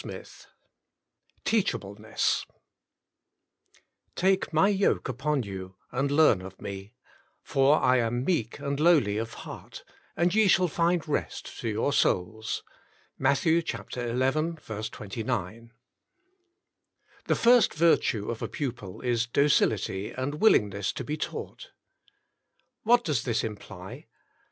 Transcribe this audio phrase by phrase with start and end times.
[0.03, 0.25] XVIII
[1.45, 2.47] TEACHABLENESS"
[4.25, 6.95] Take My yoke upon you and learn of Me:
[7.43, 9.83] for I am meek and lowly of heart;
[10.17, 12.63] and ye shall find rest to your souls."—
[13.19, 13.37] Matt.
[13.41, 13.61] xi.
[13.61, 15.71] 29.
[17.25, 21.69] The first virtue of a pupil is docility and willing ness to be taught.
[22.81, 24.07] What does this imply?